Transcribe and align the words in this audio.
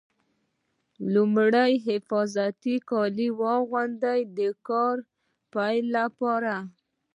لومړی 1.13 1.71
حفاظتي 1.87 2.75
کالي 2.89 3.29
واغوندئ 3.41 4.21
د 4.37 4.39
کار 4.67 4.95
پیلولو 5.53 5.91
لپاره. 5.97 6.53